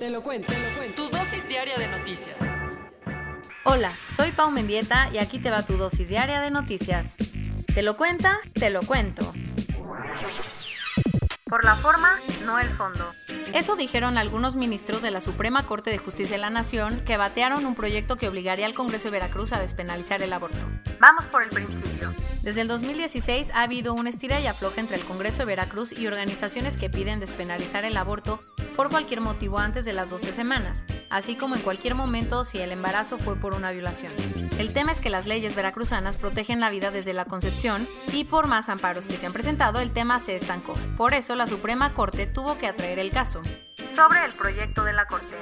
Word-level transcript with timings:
Te 0.00 0.08
lo 0.08 0.22
cuento, 0.22 0.50
te 0.50 0.58
lo 0.58 0.74
cuento. 0.78 1.02
Tu 1.02 1.10
dosis 1.14 1.46
diaria 1.46 1.76
de 1.76 1.86
noticias. 1.86 2.34
Hola, 3.64 3.92
soy 4.16 4.32
Pau 4.32 4.50
Mendieta 4.50 5.10
y 5.12 5.18
aquí 5.18 5.38
te 5.38 5.50
va 5.50 5.62
tu 5.62 5.76
dosis 5.76 6.08
diaria 6.08 6.40
de 6.40 6.50
noticias. 6.50 7.14
¿Te 7.74 7.82
lo 7.82 7.98
cuenta? 7.98 8.38
Te 8.54 8.70
lo 8.70 8.80
cuento. 8.80 9.30
Por 11.44 11.66
la 11.66 11.76
forma, 11.76 12.18
no 12.46 12.58
el 12.58 12.70
fondo. 12.70 13.12
Eso 13.52 13.76
dijeron 13.76 14.16
algunos 14.16 14.56
ministros 14.56 15.02
de 15.02 15.10
la 15.10 15.20
Suprema 15.20 15.66
Corte 15.66 15.90
de 15.90 15.98
Justicia 15.98 16.36
de 16.36 16.40
la 16.40 16.48
Nación 16.48 17.02
que 17.04 17.18
batearon 17.18 17.66
un 17.66 17.74
proyecto 17.74 18.16
que 18.16 18.26
obligaría 18.26 18.64
al 18.64 18.72
Congreso 18.72 19.08
de 19.08 19.18
Veracruz 19.18 19.52
a 19.52 19.60
despenalizar 19.60 20.22
el 20.22 20.32
aborto. 20.32 20.56
Vamos 20.98 21.26
por 21.26 21.42
el 21.42 21.50
principio. 21.50 22.14
Desde 22.40 22.62
el 22.62 22.68
2016 22.68 23.50
ha 23.52 23.64
habido 23.64 23.92
un 23.92 24.06
estira 24.06 24.40
y 24.40 24.46
afloja 24.46 24.80
entre 24.80 24.96
el 24.96 25.04
Congreso 25.04 25.40
de 25.40 25.44
Veracruz 25.44 25.92
y 25.92 26.06
organizaciones 26.06 26.78
que 26.78 26.88
piden 26.88 27.20
despenalizar 27.20 27.84
el 27.84 27.98
aborto 27.98 28.40
por 28.80 28.88
cualquier 28.88 29.20
motivo 29.20 29.58
antes 29.58 29.84
de 29.84 29.92
las 29.92 30.08
12 30.08 30.32
semanas, 30.32 30.84
así 31.10 31.36
como 31.36 31.54
en 31.54 31.60
cualquier 31.60 31.94
momento 31.94 32.44
si 32.44 32.60
el 32.60 32.72
embarazo 32.72 33.18
fue 33.18 33.36
por 33.36 33.54
una 33.54 33.72
violación. 33.72 34.10
El 34.58 34.72
tema 34.72 34.90
es 34.90 35.00
que 35.00 35.10
las 35.10 35.26
leyes 35.26 35.54
veracruzanas 35.54 36.16
protegen 36.16 36.60
la 36.60 36.70
vida 36.70 36.90
desde 36.90 37.12
la 37.12 37.26
concepción 37.26 37.86
y 38.14 38.24
por 38.24 38.46
más 38.46 38.70
amparos 38.70 39.06
que 39.06 39.18
se 39.18 39.26
han 39.26 39.34
presentado, 39.34 39.80
el 39.80 39.90
tema 39.90 40.18
se 40.18 40.34
estancó. 40.34 40.72
Por 40.96 41.12
eso 41.12 41.34
la 41.34 41.46
Suprema 41.46 41.92
Corte 41.92 42.26
tuvo 42.26 42.56
que 42.56 42.68
atraer 42.68 42.98
el 42.98 43.10
caso. 43.10 43.42
Sobre 43.94 44.24
el 44.24 44.32
proyecto 44.32 44.82
de 44.82 44.94
la 44.94 45.06
Corte. 45.06 45.36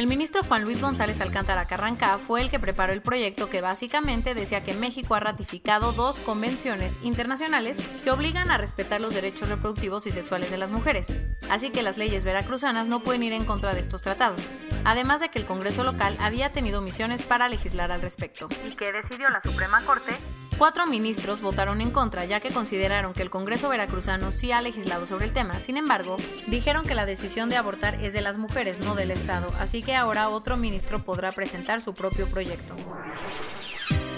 El 0.00 0.06
ministro 0.06 0.42
Juan 0.42 0.64
Luis 0.64 0.80
González 0.80 1.20
Alcántara 1.20 1.66
Carranca 1.66 2.16
fue 2.16 2.40
el 2.40 2.48
que 2.48 2.58
preparó 2.58 2.94
el 2.94 3.02
proyecto 3.02 3.50
que 3.50 3.60
básicamente 3.60 4.32
decía 4.32 4.64
que 4.64 4.72
México 4.72 5.14
ha 5.14 5.20
ratificado 5.20 5.92
dos 5.92 6.20
convenciones 6.20 6.94
internacionales 7.02 7.76
que 8.02 8.10
obligan 8.10 8.50
a 8.50 8.56
respetar 8.56 9.02
los 9.02 9.12
derechos 9.12 9.50
reproductivos 9.50 10.06
y 10.06 10.10
sexuales 10.10 10.50
de 10.50 10.56
las 10.56 10.70
mujeres, 10.70 11.08
así 11.50 11.68
que 11.68 11.82
las 11.82 11.98
leyes 11.98 12.24
veracruzanas 12.24 12.88
no 12.88 13.02
pueden 13.02 13.24
ir 13.24 13.34
en 13.34 13.44
contra 13.44 13.74
de 13.74 13.80
estos 13.82 14.00
tratados, 14.00 14.40
además 14.86 15.20
de 15.20 15.28
que 15.28 15.38
el 15.38 15.44
Congreso 15.44 15.84
local 15.84 16.16
había 16.18 16.50
tenido 16.50 16.80
misiones 16.80 17.24
para 17.24 17.50
legislar 17.50 17.92
al 17.92 18.00
respecto. 18.00 18.48
Y 18.66 18.74
que 18.76 18.92
decidió 18.92 19.28
la 19.28 19.42
Suprema 19.42 19.82
Corte 19.82 20.14
Cuatro 20.60 20.84
ministros 20.84 21.40
votaron 21.40 21.80
en 21.80 21.90
contra 21.90 22.26
ya 22.26 22.40
que 22.40 22.50
consideraron 22.50 23.14
que 23.14 23.22
el 23.22 23.30
Congreso 23.30 23.70
veracruzano 23.70 24.30
sí 24.30 24.52
ha 24.52 24.60
legislado 24.60 25.06
sobre 25.06 25.24
el 25.24 25.32
tema. 25.32 25.54
Sin 25.54 25.78
embargo, 25.78 26.16
dijeron 26.48 26.84
que 26.84 26.94
la 26.94 27.06
decisión 27.06 27.48
de 27.48 27.56
abortar 27.56 27.94
es 28.04 28.12
de 28.12 28.20
las 28.20 28.36
mujeres, 28.36 28.84
no 28.84 28.94
del 28.94 29.10
Estado, 29.10 29.50
así 29.58 29.82
que 29.82 29.96
ahora 29.96 30.28
otro 30.28 30.58
ministro 30.58 30.98
podrá 30.98 31.32
presentar 31.32 31.80
su 31.80 31.94
propio 31.94 32.26
proyecto. 32.26 32.76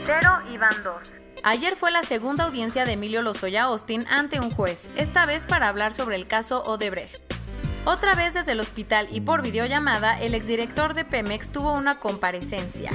Cero 0.03 0.41
y 0.53 0.59
van 0.59 0.83
dos. 0.83 1.13
Ayer 1.45 1.77
fue 1.77 1.93
la 1.93 2.03
segunda 2.03 2.43
audiencia 2.43 2.85
de 2.85 2.95
Emilio 2.95 3.23
Lozoya 3.23 3.63
Austin 3.63 4.05
ante 4.11 4.41
un 4.41 4.51
juez, 4.51 4.89
esta 4.97 5.27
vez 5.27 5.47
para 5.47 5.69
hablar 5.69 5.93
sobre 5.93 6.17
el 6.17 6.27
caso 6.27 6.65
Odebrecht. 6.65 7.23
Otra 7.85 8.17
vez 8.17 8.35
desde 8.35 8.51
el 8.51 8.59
hospital 8.59 9.07
y 9.13 9.21
por 9.21 9.43
videollamada, 9.43 10.21
el 10.21 10.35
exdirector 10.35 10.95
de 10.95 11.05
Pemex 11.05 11.53
tuvo 11.53 11.73
una 11.73 12.01
comparecencia 12.01 12.91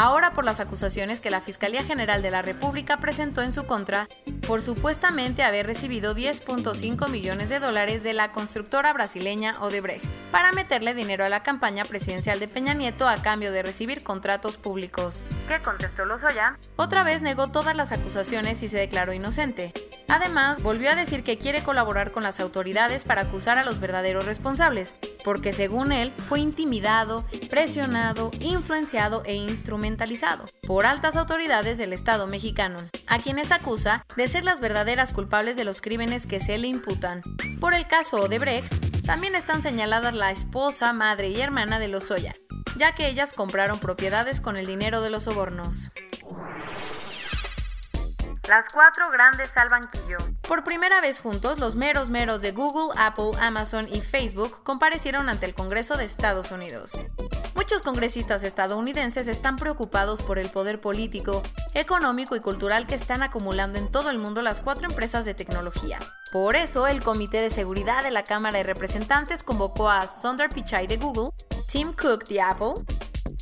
ahora 0.00 0.32
por 0.32 0.46
las 0.46 0.60
acusaciones 0.60 1.20
que 1.20 1.30
la 1.30 1.42
Fiscalía 1.42 1.84
General 1.84 2.22
de 2.22 2.30
la 2.30 2.40
República 2.40 2.96
presentó 2.96 3.42
en 3.42 3.52
su 3.52 3.66
contra 3.66 4.08
por 4.46 4.62
supuestamente 4.62 5.42
haber 5.42 5.66
recibido 5.66 6.16
10.5 6.16 7.10
millones 7.10 7.50
de 7.50 7.60
dólares 7.60 8.02
de 8.02 8.14
la 8.14 8.32
constructora 8.32 8.94
brasileña 8.94 9.52
Odebrecht 9.60 10.06
para 10.32 10.52
meterle 10.52 10.94
dinero 10.94 11.26
a 11.26 11.28
la 11.28 11.42
campaña 11.42 11.84
presidencial 11.84 12.40
de 12.40 12.48
Peña 12.48 12.72
Nieto 12.72 13.06
a 13.06 13.20
cambio 13.20 13.52
de 13.52 13.62
recibir 13.62 14.02
contratos 14.02 14.56
públicos. 14.56 15.22
¿Qué 15.46 15.60
contestó 15.60 16.06
Lozoya? 16.06 16.56
Otra 16.76 17.02
vez 17.02 17.20
negó 17.20 17.48
todas 17.48 17.76
las 17.76 17.92
acusaciones 17.92 18.62
y 18.62 18.68
se 18.68 18.78
declaró 18.78 19.12
inocente. 19.12 19.74
Además, 20.10 20.64
volvió 20.64 20.90
a 20.90 20.96
decir 20.96 21.22
que 21.22 21.38
quiere 21.38 21.62
colaborar 21.62 22.10
con 22.10 22.24
las 22.24 22.40
autoridades 22.40 23.04
para 23.04 23.22
acusar 23.22 23.58
a 23.58 23.64
los 23.64 23.78
verdaderos 23.78 24.26
responsables, 24.26 24.92
porque 25.24 25.52
según 25.52 25.92
él 25.92 26.12
fue 26.28 26.40
intimidado, 26.40 27.24
presionado, 27.48 28.32
influenciado 28.40 29.22
e 29.24 29.34
instrumentalizado 29.34 30.46
por 30.66 30.84
altas 30.84 31.14
autoridades 31.14 31.78
del 31.78 31.92
Estado 31.92 32.26
mexicano, 32.26 32.78
a 33.06 33.20
quienes 33.20 33.52
acusa 33.52 34.04
de 34.16 34.26
ser 34.26 34.44
las 34.44 34.58
verdaderas 34.58 35.12
culpables 35.12 35.54
de 35.54 35.64
los 35.64 35.80
crímenes 35.80 36.26
que 36.26 36.40
se 36.40 36.58
le 36.58 36.66
imputan. 36.66 37.22
Por 37.60 37.74
el 37.74 37.86
caso 37.86 38.16
Odebrecht, 38.16 39.06
también 39.06 39.36
están 39.36 39.62
señaladas 39.62 40.14
la 40.14 40.32
esposa, 40.32 40.92
madre 40.92 41.28
y 41.28 41.40
hermana 41.40 41.78
de 41.78 41.86
Lozoya, 41.86 42.34
ya 42.76 42.96
que 42.96 43.06
ellas 43.06 43.32
compraron 43.32 43.78
propiedades 43.78 44.40
con 44.40 44.56
el 44.56 44.66
dinero 44.66 45.02
de 45.02 45.10
los 45.10 45.22
sobornos. 45.22 45.90
Las 48.50 48.64
cuatro 48.74 49.12
grandes 49.12 49.48
al 49.54 49.68
banquillo. 49.68 50.18
Por 50.42 50.64
primera 50.64 51.00
vez 51.00 51.20
juntos, 51.20 51.60
los 51.60 51.76
meros 51.76 52.08
meros 52.08 52.42
de 52.42 52.50
Google, 52.50 52.92
Apple, 52.98 53.30
Amazon 53.40 53.86
y 53.86 54.00
Facebook 54.00 54.64
comparecieron 54.64 55.28
ante 55.28 55.46
el 55.46 55.54
Congreso 55.54 55.96
de 55.96 56.04
Estados 56.04 56.50
Unidos. 56.50 56.98
Muchos 57.54 57.80
congresistas 57.80 58.42
estadounidenses 58.42 59.28
están 59.28 59.54
preocupados 59.54 60.20
por 60.22 60.40
el 60.40 60.50
poder 60.50 60.80
político, 60.80 61.44
económico 61.74 62.34
y 62.34 62.40
cultural 62.40 62.88
que 62.88 62.96
están 62.96 63.22
acumulando 63.22 63.78
en 63.78 63.86
todo 63.92 64.10
el 64.10 64.18
mundo 64.18 64.42
las 64.42 64.60
cuatro 64.60 64.88
empresas 64.90 65.24
de 65.24 65.34
tecnología. 65.34 66.00
Por 66.32 66.56
eso, 66.56 66.88
el 66.88 67.04
Comité 67.04 67.40
de 67.40 67.50
Seguridad 67.50 68.02
de 68.02 68.10
la 68.10 68.24
Cámara 68.24 68.58
de 68.58 68.64
Representantes 68.64 69.44
convocó 69.44 69.88
a 69.88 70.08
Sundar 70.08 70.50
Pichai 70.50 70.88
de 70.88 70.96
Google, 70.96 71.30
Tim 71.70 71.92
Cook 71.92 72.24
de 72.24 72.40
Apple, 72.40 72.74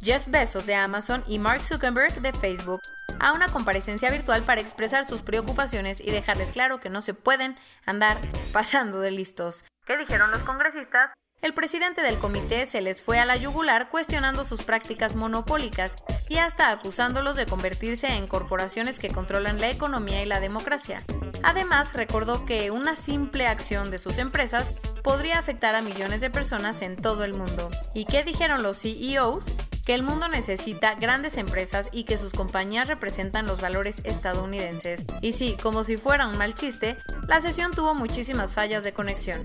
Jeff 0.03 0.27
Bezos 0.29 0.67
de 0.67 0.75
Amazon 0.75 1.25
y 1.27 1.39
Mark 1.39 1.65
Zuckerberg 1.65 2.15
de 2.21 2.33
Facebook 2.33 2.81
a 3.21 3.33
una 3.33 3.49
comparecencia 3.49 4.11
virtual 4.11 4.45
para 4.45 4.61
expresar 4.61 5.05
sus 5.05 5.23
preocupaciones 5.23 6.01
y 6.01 6.11
dejarles 6.11 6.53
claro 6.53 6.81
que 6.81 6.91
no 6.91 7.01
se 7.01 7.15
pueden 7.15 7.57
andar 7.85 8.19
pasando 8.53 9.01
de 9.01 9.11
listos. 9.11 9.65
¿Qué 9.87 9.97
dijeron 9.97 10.31
los 10.31 10.41
congresistas? 10.41 11.11
El 11.41 11.55
presidente 11.55 12.03
del 12.03 12.19
comité 12.19 12.67
se 12.67 12.81
les 12.81 13.01
fue 13.01 13.21
a 13.21 13.25
la 13.25 13.37
yugular 13.37 13.89
cuestionando 13.91 14.45
sus 14.45 14.65
prácticas 14.65 15.15
monopólicas 15.15 15.95
y 16.29 16.39
hasta 16.39 16.71
acusándolos 16.71 17.37
de 17.37 17.47
convertirse 17.47 18.09
en 18.09 18.27
corporaciones 18.27 18.99
que 18.99 19.11
controlan 19.11 19.61
la 19.61 19.71
economía 19.71 20.21
y 20.21 20.27
la 20.27 20.41
democracia. 20.41 21.05
Además, 21.45 21.93
recordó 21.93 22.45
que 22.45 22.73
una 22.73 22.97
simple 22.97 23.47
acción 23.47 23.93
de 23.93 23.99
sus 23.99 24.19
empresas 24.19 24.75
podría 25.05 25.39
afectar 25.39 25.77
a 25.77 25.83
millones 25.83 26.21
de 26.21 26.31
personas 26.31 26.83
en 26.83 26.97
todo 26.97 27.23
el 27.23 27.35
mundo. 27.35 27.71
¿Y 27.95 28.05
qué 28.07 28.25
dijeron 28.25 28.65
los 28.65 28.83
CEOs? 28.83 29.47
Que 29.89 29.95
el 29.95 30.03
mundo 30.03 30.29
necesita 30.29 30.97
grandes 30.97 31.39
empresas 31.39 31.89
y 31.93 32.05
que 32.05 32.19
sus 32.19 32.35
compañías 32.35 32.89
representan 32.89 33.47
los 33.47 33.63
valores 33.63 34.03
estadounidenses. 34.05 35.07
Y 35.23 35.33
sí, 35.33 35.57
como 35.63 35.83
si 35.83 35.97
fuera 35.97 36.27
un 36.27 36.37
mal 36.37 36.55
chiste, 36.55 36.99
la 37.27 37.41
sesión 37.41 37.73
tuvo 37.73 37.95
muchísimas 37.95 38.53
fallas 38.53 38.85
de 38.85 38.93
conexión. 38.93 39.43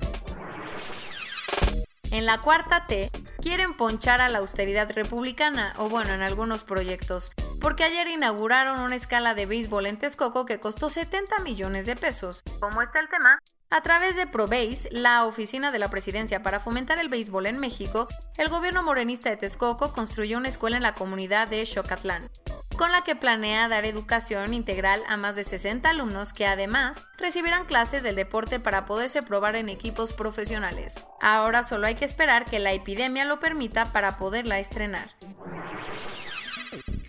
En 2.11 2.25
la 2.25 2.41
cuarta 2.41 2.87
T, 2.87 3.09
quieren 3.41 3.77
ponchar 3.77 4.19
a 4.19 4.27
la 4.27 4.39
austeridad 4.39 4.91
republicana, 4.91 5.73
o 5.77 5.87
bueno, 5.87 6.11
en 6.11 6.21
algunos 6.21 6.63
proyectos, 6.63 7.31
porque 7.61 7.85
ayer 7.85 8.09
inauguraron 8.09 8.81
una 8.81 8.97
escala 8.97 9.35
de 9.35 9.45
béisbol 9.45 9.85
en 9.85 9.97
Texcoco 9.97 10.45
que 10.45 10.59
costó 10.59 10.89
70 10.89 11.39
millones 11.39 11.85
de 11.85 11.95
pesos. 11.95 12.43
¿Cómo 12.59 12.81
está 12.81 12.99
el 12.99 13.07
tema? 13.07 13.39
A 13.75 13.81
través 13.81 14.15
de 14.15 14.27
ProBase, 14.27 14.87
la 14.91 15.25
oficina 15.25 15.71
de 15.71 15.79
la 15.79 15.89
presidencia 15.89 16.43
para 16.43 16.59
fomentar 16.59 16.99
el 16.99 17.09
béisbol 17.09 17.47
en 17.47 17.57
México, 17.57 18.07
el 18.37 18.47
gobierno 18.47 18.83
morenista 18.83 19.31
de 19.31 19.37
Texcoco 19.37 19.93
construyó 19.93 20.37
una 20.37 20.49
escuela 20.49 20.77
en 20.77 20.83
la 20.83 20.93
comunidad 20.93 21.47
de 21.47 21.65
Xocatlán, 21.65 22.29
con 22.77 22.91
la 22.91 23.01
que 23.01 23.15
planea 23.15 23.67
dar 23.67 23.85
educación 23.85 24.53
integral 24.53 25.01
a 25.09 25.17
más 25.17 25.35
de 25.35 25.43
60 25.43 25.89
alumnos 25.89 26.33
que 26.33 26.45
además 26.45 27.03
recibirán 27.17 27.65
clases 27.65 28.03
del 28.03 28.15
deporte 28.15 28.59
para 28.59 28.85
poderse 28.85 29.23
probar 29.23 29.55
en 29.55 29.69
equipos 29.69 30.13
profesionales. 30.13 30.93
Ahora 31.19 31.63
solo 31.63 31.87
hay 31.87 31.95
que 31.95 32.05
esperar 32.05 32.45
que 32.45 32.59
la 32.59 32.73
epidemia 32.73 33.25
lo 33.25 33.39
permita 33.39 33.85
para 33.85 34.17
poderla 34.17 34.59
estrenar. 34.59 35.09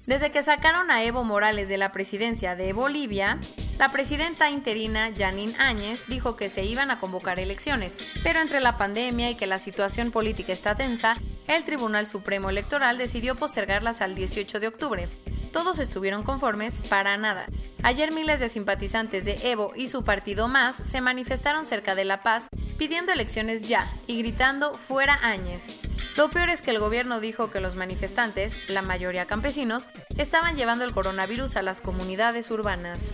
Desde 0.07 0.31
que 0.31 0.43
sacaron 0.43 0.91
a 0.91 1.03
Evo 1.03 1.25
Morales 1.25 1.71
de 1.71 1.79
la 1.79 1.91
presidencia 1.91 2.55
de 2.57 2.75
Bolivia, 2.75 3.39
la 3.79 3.89
presidenta 3.89 4.51
interina 4.51 5.11
Janine 5.17 5.55
Áñez 5.59 6.07
dijo 6.09 6.37
que 6.37 6.51
se 6.51 6.63
iban 6.63 6.91
a 6.91 7.01
convocar 7.01 7.41
elecciones, 7.41 7.97
pero 8.23 8.41
entre 8.41 8.61
la 8.61 8.77
pandemia 8.77 9.31
y 9.31 9.35
que 9.35 9.47
la 9.47 9.59
situación 9.59 10.11
política 10.11 10.53
está 10.53 10.75
tensa, 10.75 11.17
el 11.49 11.65
Tribunal 11.65 12.07
Supremo 12.07 12.51
Electoral 12.51 12.99
decidió 12.99 13.35
postergarlas 13.35 14.03
al 14.03 14.15
18 14.15 14.61
de 14.61 14.69
octubre. 14.69 15.09
todos 15.53 15.79
estuvieron 15.79 16.25
conformes 16.25 16.81
para 16.89 17.17
nada. 17.17 17.47
Ayer 17.85 18.11
miles 18.11 18.41
de 18.41 18.49
simpatizantes 18.49 19.25
de 19.25 19.39
Evo 19.45 19.71
y 19.77 19.87
su 19.87 20.03
partido 20.03 20.49
Más 20.49 20.83
se 20.87 21.01
manifestaron 21.01 21.65
cerca 21.65 21.95
de 21.95 22.05
La 22.05 22.21
Paz 22.21 22.49
pidiendo 22.79 23.13
elecciones 23.13 23.69
ya 23.69 23.91
y 24.07 24.19
gritando 24.19 24.75
fuera 24.75 25.19
Áñez. 25.23 25.81
Lo 26.17 26.31
peor 26.31 26.49
es 26.49 26.63
que 26.63 26.71
el 26.71 26.79
gobierno 26.79 27.21
dijo 27.21 27.51
que 27.51 27.61
los 27.61 27.77
manifestantes, 27.77 28.55
la 28.69 28.83
mayoría 28.83 29.27
campesinos, 29.27 29.89
estaban 30.17 30.57
llevando 30.57 30.85
el 30.85 30.93
coronavirus 30.93 31.57
a 31.57 31.63
las 31.63 31.81
comunidades 31.81 32.51
urbanas. 32.51 33.13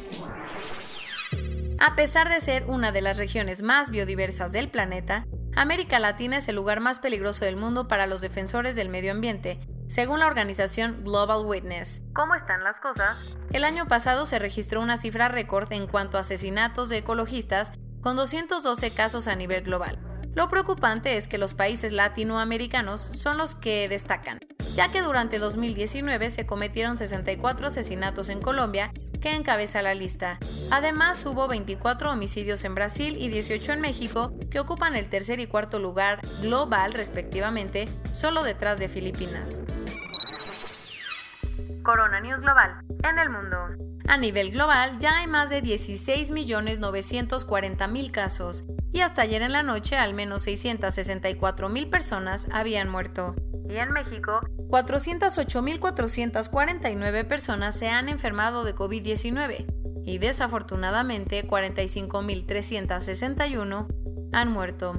A 1.78 1.96
pesar 1.96 2.28
de 2.28 2.40
ser 2.40 2.64
una 2.66 2.92
de 2.92 3.00
las 3.00 3.16
regiones 3.16 3.62
más 3.62 3.90
biodiversas 3.90 4.52
del 4.52 4.68
planeta, 4.68 5.26
América 5.56 5.98
Latina 5.98 6.36
es 6.36 6.48
el 6.48 6.56
lugar 6.56 6.80
más 6.80 6.98
peligroso 6.98 7.44
del 7.44 7.56
mundo 7.56 7.88
para 7.88 8.06
los 8.06 8.20
defensores 8.20 8.76
del 8.76 8.90
medio 8.90 9.12
ambiente, 9.12 9.58
según 9.88 10.20
la 10.20 10.26
organización 10.26 11.02
Global 11.02 11.44
Witness. 11.44 12.02
¿Cómo 12.14 12.34
están 12.34 12.62
las 12.62 12.78
cosas? 12.80 13.36
El 13.50 13.64
año 13.64 13.86
pasado 13.86 14.24
se 14.24 14.38
registró 14.38 14.80
una 14.80 14.96
cifra 14.96 15.28
récord 15.28 15.72
en 15.72 15.86
cuanto 15.86 16.16
a 16.16 16.20
asesinatos 16.20 16.88
de 16.88 16.98
ecologistas, 16.98 17.72
con 18.00 18.17
212 18.17 18.91
casos 18.91 19.26
a 19.26 19.37
nivel 19.37 19.62
global. 19.62 19.99
Lo 20.35 20.49
preocupante 20.49 21.17
es 21.17 21.26
que 21.26 21.38
los 21.38 21.55
países 21.55 21.93
latinoamericanos 21.93 23.00
son 23.00 23.37
los 23.37 23.56
que 23.56 23.88
destacan, 23.88 24.38
ya 24.75 24.91
que 24.91 25.02
durante 25.02 25.38
2019 25.38 26.31
se 26.31 26.47
cometieron 26.47 26.97
64 26.97 27.67
asesinatos 27.67 28.29
en 28.29 28.41
Colombia 28.41 28.93
que 29.20 29.35
encabeza 29.35 29.82
la 29.82 29.94
lista. 29.94 30.38
Además, 30.70 31.25
hubo 31.26 31.47
24 31.47 32.12
homicidios 32.12 32.64
en 32.64 32.75
Brasil 32.75 33.17
y 33.19 33.29
18 33.29 33.73
en 33.73 33.81
México, 33.81 34.32
que 34.50 34.61
ocupan 34.61 34.96
el 34.96 35.11
tercer 35.11 35.41
y 35.41 35.46
cuarto 35.46 35.79
lugar 35.79 36.20
global 36.41 36.94
respectivamente, 36.94 37.88
solo 38.12 38.43
detrás 38.43 38.79
de 38.79 38.88
Filipinas. 38.88 39.62
Corona 41.82 42.21
News 42.21 42.41
Global. 42.41 42.82
En 43.03 43.19
el 43.19 43.31
mundo. 43.31 43.56
A 44.09 44.17
nivel 44.17 44.50
global 44.50 44.99
ya 44.99 45.19
hay 45.19 45.27
más 45.27 45.50
de 45.50 45.62
16.940.000 45.62 48.11
casos 48.11 48.65
y 48.93 49.00
hasta 49.00 49.23
ayer 49.23 49.43
en 49.43 49.53
la 49.53 49.62
noche 49.62 49.97
al 49.97 50.15
menos 50.15 50.47
664.000 50.47 51.91
personas 51.91 52.49
habían 52.50 52.88
muerto 52.88 53.37
y 53.71 53.77
en 53.77 53.93
México, 53.93 54.41
408.449 54.69 57.27
personas 57.27 57.75
se 57.77 57.88
han 57.88 58.09
enfermado 58.09 58.65
de 58.65 58.75
COVID-19 58.75 60.03
y 60.05 60.19
desafortunadamente 60.19 61.47
45.361 61.47 63.87
han 64.32 64.50
muerto. 64.50 64.94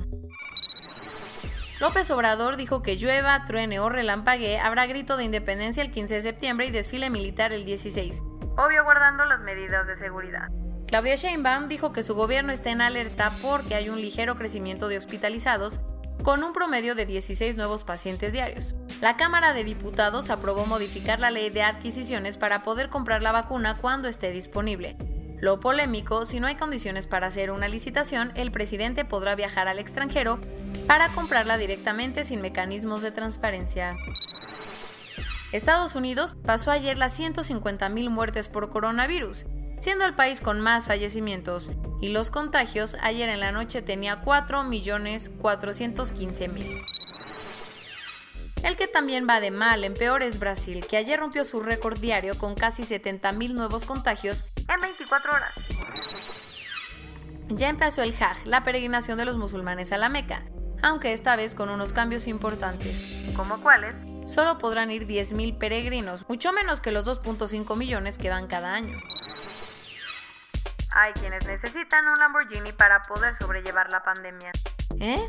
López 1.82 2.12
Obrador 2.12 2.58
dijo 2.58 2.84
que 2.84 2.96
llueva, 2.96 3.44
truene 3.46 3.80
o 3.80 3.90
relampaguee, 3.90 4.60
habrá 4.60 4.86
grito 4.86 5.18
de 5.18 5.24
independencia 5.24 5.82
el 5.82 5.90
15 5.92 6.14
de 6.14 6.22
septiembre 6.22 6.68
y 6.68 6.72
desfile 6.72 7.10
militar 7.10 7.54
el 7.54 7.66
16, 7.66 8.22
obvio 8.56 8.84
guardando 8.84 9.26
las 9.26 9.40
medidas 9.40 9.88
de 9.88 9.98
seguridad. 9.98 10.48
Claudia 10.86 11.16
Sheinbaum 11.16 11.70
dijo 11.70 11.92
que 11.92 12.04
su 12.04 12.14
gobierno 12.14 12.54
está 12.54 12.70
en 12.70 12.82
alerta 12.82 13.32
porque 13.42 13.74
hay 13.74 13.90
un 13.90 14.00
ligero 14.00 14.36
crecimiento 14.36 14.90
de 14.90 14.98
hospitalizados 14.98 15.82
con 16.22 16.44
un 16.44 16.54
promedio 16.54 16.94
de 16.94 17.08
16 17.08 17.58
nuevos 17.58 17.84
pacientes 17.84 18.32
diarios. 18.32 18.76
La 19.02 19.18
Cámara 19.18 19.54
de 19.54 19.64
Diputados 19.64 20.30
aprobó 20.30 20.68
modificar 20.68 21.20
la 21.20 21.32
ley 21.32 21.50
de 21.50 21.64
adquisiciones 21.64 22.38
para 22.38 22.62
poder 22.62 22.90
comprar 22.90 23.24
la 23.24 23.32
vacuna 23.32 23.78
cuando 23.78 24.08
esté 24.08 24.30
disponible. 24.30 24.98
Lo 25.42 25.60
polémico, 25.60 26.26
si 26.26 26.40
no 26.40 26.46
hay 26.46 26.56
condiciones 26.56 27.08
para 27.08 27.26
hacer 27.26 27.50
una 27.50 27.68
licitación, 27.68 28.32
el 28.36 28.52
presidente 28.52 29.06
podrá 29.06 29.34
viajar 29.36 29.68
al 29.68 29.80
extranjero 29.80 30.40
para 30.86 31.10
comprarla 31.10 31.58
directamente 31.58 32.26
sin 32.26 32.42
mecanismos 32.42 33.02
de 33.02 33.12
transparencia. 33.12 33.98
Estados 35.52 35.96
Unidos 35.96 36.36
pasó 36.46 36.70
ayer 36.70 37.00
las 37.00 37.20
150.000 37.20 38.10
muertes 38.10 38.50
por 38.50 38.70
coronavirus, 38.70 39.48
siendo 39.80 40.06
el 40.06 40.14
país 40.14 40.42
con 40.42 40.62
más 40.62 40.86
fallecimientos, 40.86 41.72
y 42.02 42.10
los 42.10 42.30
contagios 42.30 42.96
ayer 43.02 43.28
en 43.28 43.40
la 43.40 43.52
noche 43.52 43.82
tenía 43.82 44.22
4.415.000. 44.22 46.86
El 48.64 48.78
que 48.78 48.88
también 48.88 49.26
va 49.28 49.40
de 49.40 49.50
mal 49.50 49.84
en 49.84 49.96
peor 49.96 50.22
es 50.22 50.38
Brasil, 50.38 50.86
que 50.88 50.98
ayer 50.98 51.20
rompió 51.20 51.44
su 51.44 51.62
récord 51.62 51.98
diario 51.98 52.38
con 52.38 52.54
casi 52.54 52.84
70.000 52.84 53.56
nuevos 53.56 53.86
contagios 53.86 54.46
24 55.12 55.32
horas. 55.32 55.54
Ya 57.50 57.68
empezó 57.70 58.02
el 58.02 58.16
Hajj, 58.16 58.46
la 58.46 58.64
peregrinación 58.64 59.18
de 59.18 59.26
los 59.26 59.38
musulmanes 59.38 59.92
a 59.92 59.98
la 59.98 60.08
Meca, 60.08 60.44
aunque 60.82 61.12
esta 61.12 61.36
vez 61.36 61.54
con 61.54 61.70
unos 61.70 61.92
cambios 61.92 62.28
importantes. 62.28 63.34
¿Como 63.36 63.62
cuáles? 63.62 63.94
Solo 64.26 64.58
podrán 64.58 64.90
ir 64.90 65.08
10.000 65.08 65.58
peregrinos, 65.58 66.28
mucho 66.30 66.54
menos 66.54 66.80
que 66.80 66.92
los 66.92 67.06
2.5 67.06 67.76
millones 67.76 68.18
que 68.18 68.30
van 68.30 68.48
cada 68.48 68.74
año. 68.74 68.98
Hay 70.94 71.14
quienes 71.14 71.46
necesitan 71.46 72.08
un 72.08 72.16
Lamborghini 72.16 72.72
para 72.72 73.02
poder 73.04 73.38
sobrellevar 73.38 73.92
la 73.92 74.04
pandemia. 74.04 74.52
¿Eh? 75.00 75.20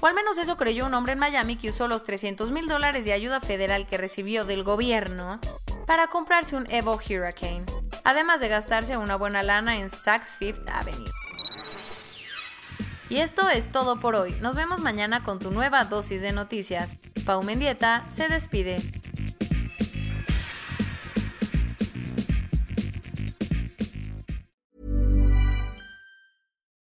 O 0.00 0.06
al 0.06 0.14
menos 0.14 0.38
eso 0.38 0.56
creyó 0.56 0.86
un 0.86 0.94
hombre 0.94 1.12
en 1.12 1.18
Miami 1.18 1.56
que 1.56 1.70
usó 1.70 1.86
los 1.86 2.04
300 2.04 2.50
mil 2.50 2.66
dólares 2.68 3.04
de 3.04 3.12
ayuda 3.12 3.40
federal 3.40 3.86
que 3.86 3.98
recibió 3.98 4.44
del 4.44 4.62
gobierno 4.64 5.40
para 5.86 6.08
comprarse 6.08 6.56
un 6.56 6.70
Evo 6.70 6.94
Hurricane, 6.94 7.64
además 8.08 8.40
de 8.40 8.48
gastarse 8.48 8.96
una 8.96 9.16
buena 9.16 9.42
lana 9.42 9.76
en 9.76 9.90
Saks 9.90 10.32
Fifth 10.32 10.66
Avenue. 10.70 11.12
Y 13.10 13.18
esto 13.18 13.50
es 13.50 13.70
todo 13.70 14.00
por 14.00 14.14
hoy. 14.14 14.34
Nos 14.40 14.56
vemos 14.56 14.80
mañana 14.80 15.22
con 15.22 15.38
tu 15.38 15.50
nueva 15.50 15.84
dosis 15.84 16.22
de 16.22 16.32
noticias. 16.32 16.96
Pau 17.26 17.42
Mendieta 17.42 18.06
se 18.08 18.30
despide. 18.30 18.80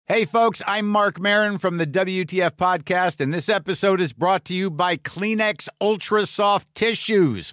Hey, 0.07 0.25
folks, 0.25 0.63
I'm 0.67 0.87
Mark 0.87 1.21
Marin 1.21 1.59
from 1.59 1.79
the 1.79 1.87
WTF 1.87 2.53
Podcast, 2.53 3.21
and 3.21 3.35
this 3.35 3.49
episode 3.49 4.01
is 4.01 4.13
brought 4.13 4.45
to 4.47 4.55
you 4.55 4.71
by 4.71 4.97
Kleenex 4.97 5.69
Ultra 5.81 6.27
Soft 6.27 6.73
Tissues 6.75 7.53